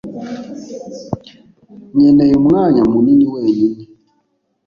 [1.95, 3.83] nkeneye umwanya munini wenyine